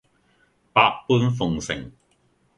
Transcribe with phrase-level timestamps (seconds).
[0.73, 1.91] 百般奉承